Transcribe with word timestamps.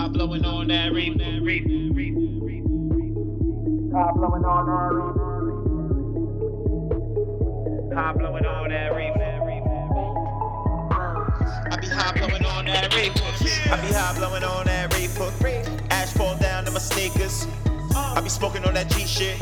Hot 0.00 0.12
blowing 0.14 0.46
on 0.46 0.68
that 0.68 0.94
reef. 0.94 1.12
Hot 3.92 4.14
blowing 4.14 4.44
on 4.46 4.64
that 4.64 4.94
reef. 4.96 5.12
Hot 7.94 8.18
blowing 8.18 8.46
on 8.46 8.70
that 8.70 8.96
reef. 8.96 9.12
I 11.70 11.76
be 11.76 11.86
hot 11.88 12.14
blowing 12.16 12.46
on 12.46 12.64
that 12.64 12.94
reef. 12.94 13.12
I 13.70 13.76
be 13.82 13.92
hot 13.92 14.16
blowing 14.16 14.42
on 14.42 14.64
that 14.64 14.94
reefer. 14.96 15.30
Ash 15.90 16.14
fall 16.14 16.34
down 16.38 16.64
to 16.64 16.70
my 16.70 16.78
sneakers. 16.78 17.46
I 17.94 18.22
be 18.22 18.30
smoking 18.30 18.64
on 18.64 18.72
that 18.72 18.88
G 18.88 19.06
shit. 19.06 19.38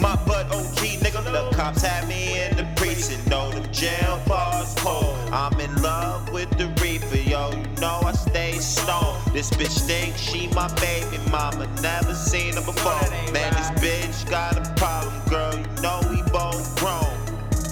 My 0.00 0.16
butt 0.26 0.46
OG 0.46 0.98
nigga. 0.98 1.22
The 1.22 1.48
cops 1.56 1.82
had 1.82 2.08
me 2.08 2.42
in 2.42 2.56
the 2.56 2.66
precinct. 2.74 3.28
Know 3.30 3.52
them 3.52 3.72
jail 3.72 4.20
bars 4.26 4.74
cold. 4.78 5.16
I'm 5.30 5.60
in 5.60 5.80
love 5.80 6.32
with 6.32 6.50
the 6.58 6.66
reefer, 6.82 7.18
yo. 7.18 7.52
You 7.52 7.62
know 7.80 8.00
I 8.04 8.10
stay 8.14 8.58
stoned. 8.58 9.15
This 9.36 9.50
bitch 9.50 9.80
think 9.80 10.16
she 10.16 10.48
my 10.54 10.66
baby 10.76 11.18
mama. 11.30 11.66
Never 11.82 12.14
seen 12.14 12.54
her 12.54 12.62
before. 12.62 12.98
Man, 13.34 13.52
this 13.52 13.68
bitch 13.84 14.30
got 14.30 14.56
a 14.56 14.62
problem, 14.76 15.12
girl. 15.28 15.52
You 15.54 15.82
know 15.82 16.00
we 16.08 16.22
both 16.32 16.74
grown. 16.80 17.04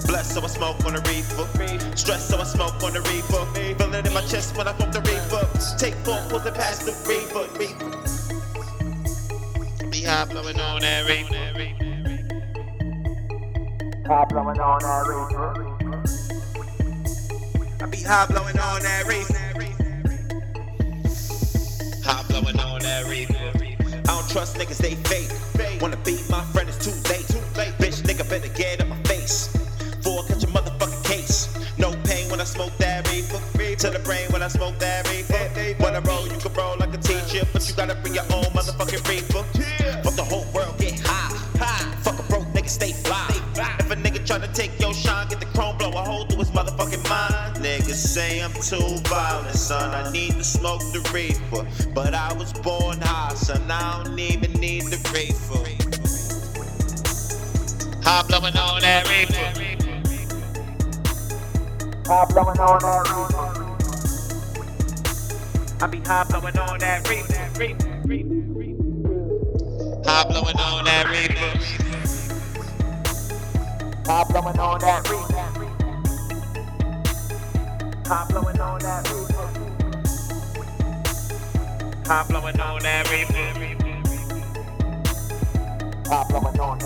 Blessed 0.06 0.34
so 0.34 0.42
I 0.42 0.48
smoke 0.48 0.84
on 0.84 0.92
the 0.92 1.00
reefer. 1.08 1.48
Stress 1.96 2.28
so 2.28 2.38
I 2.38 2.44
smoke 2.44 2.82
on 2.82 2.92
the 2.92 3.00
reefer. 3.00 3.46
Feel 3.78 3.94
it 3.94 4.06
in 4.06 4.12
my 4.12 4.20
chest 4.26 4.54
when 4.58 4.68
I 4.68 4.76
smoke 4.76 4.92
the 4.92 5.00
reefer. 5.08 5.48
Take 5.78 5.94
four 6.04 6.20
pulls 6.28 6.44
and 6.44 6.54
pass 6.54 6.84
the 6.84 6.92
reefer. 7.08 7.48
Be 9.90 10.02
high 10.02 10.26
blowing 10.26 10.60
on 10.60 10.82
that 10.82 11.08
reefer. 11.08 11.34
Hot 14.06 14.28
blowing 14.28 14.60
on 14.60 14.80
that 14.80 15.06
reefer. 15.08 15.54
I 17.80 17.86
be 17.86 18.02
high 18.02 18.26
blowing 18.26 18.58
on 18.58 18.82
that 18.82 19.06
reefer. 19.08 19.43
Trust 24.34 24.56
niggas, 24.56 24.78
they 24.78 24.96
fake. 25.06 25.30
Wanna 25.80 25.96
be 25.98 26.18
my 26.28 26.42
friend, 26.50 26.68
it's 26.68 26.84
too 26.84 26.90
late. 27.08 27.24
Too 27.28 27.38
late. 27.56 27.72
Bitch, 27.78 28.02
nigga, 28.02 28.28
better 28.28 28.48
get 28.48 28.80
up 28.80 28.88
my 28.88 29.00
face. 29.04 29.46
For 30.02 30.10
I 30.18 30.26
catch 30.26 30.42
a 30.42 30.48
motherfucking 30.48 31.04
case. 31.04 31.54
No 31.78 31.92
pain 32.02 32.28
when 32.32 32.40
I 32.40 32.44
smoke 32.44 32.76
that 32.78 33.08
reefer. 33.08 33.38
To 33.78 33.90
the 33.90 34.00
brain 34.00 34.26
when 34.32 34.42
I 34.42 34.48
smoke 34.48 34.76
that 34.80 35.08
reefer. 35.08 35.38
When 35.78 35.94
I 35.94 36.00
roll, 36.00 36.26
you 36.26 36.36
can 36.36 36.52
roll 36.54 36.76
like 36.78 36.92
a 36.94 36.98
teacher, 36.98 37.46
but 37.52 37.68
you 37.68 37.76
gotta 37.76 37.94
bring 38.02 38.14
your 38.14 38.26
own 38.34 38.50
motherfucking 38.58 39.06
reefer. 39.08 39.44
Fuck 40.02 40.16
the 40.16 40.24
whole 40.24 40.46
world, 40.52 40.78
get 40.78 40.98
high. 40.98 41.30
Fuck 42.02 42.18
a 42.18 42.22
broke 42.24 42.48
nigga, 42.54 42.68
stay 42.68 42.92
fly. 43.06 43.30
If 43.78 43.88
a 43.88 43.94
nigga 43.94 44.26
try 44.26 44.38
to 44.38 44.48
take 44.52 44.80
your 44.80 44.94
shine, 44.94 45.28
get 45.28 45.38
the 45.38 45.46
chrome, 45.54 45.63
Say 47.94 48.42
I'm 48.42 48.52
too 48.54 48.98
violent, 49.08 49.56
son. 49.56 49.90
I 49.94 50.10
need 50.12 50.32
to 50.32 50.44
smoke 50.44 50.80
the 50.92 51.08
reefer. 51.14 51.66
But 51.94 52.14
I 52.14 52.32
was 52.34 52.52
born 52.52 53.00
high, 53.00 53.34
son. 53.34 53.70
I 53.70 54.02
don't 54.04 54.18
even 54.18 54.52
need 54.54 54.82
the 54.84 54.98
reefer. 55.14 55.64
High 58.02 58.22
blowing 58.28 58.56
on 58.56 58.80
that 58.82 59.08
reefer. 59.08 59.70
Hot 62.06 62.28
blowing 62.30 62.58
on 62.60 62.80
that 62.80 63.08
reefer. 63.10 63.66
I 65.80 65.86
be 65.88 65.98
high 66.00 66.24
blowing 66.24 66.58
on 66.58 66.78
that 66.80 67.08
reefer. 67.08 67.34
High 70.04 70.24
blowing 70.28 70.56
on 70.58 70.84
that 70.84 71.08
reefer. 71.10 71.58
Hot 74.06 74.28
blowing 74.30 74.58
on 74.58 74.80
that 74.80 75.08
reefer. 75.10 75.33
High 78.06 78.26
blowing 78.28 78.60
on 78.60 78.80
that 78.80 79.10
roof. 79.10 79.30
High 82.06 82.26
blowing 82.28 82.60
on 82.60 82.82
that 82.82 83.10
roof. 83.10 83.28
High 86.06 86.24
blowing 86.28 86.60
on 86.60 86.78